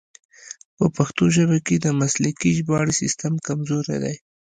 په 0.77 0.85
پښتو 0.95 1.23
ژبه 1.35 1.57
کې 1.65 1.75
د 1.79 1.87
مسلکي 2.01 2.49
ژباړې 2.57 2.93
سیستم 3.01 3.33
کمزوری 3.47 3.97
دی. 4.03 4.15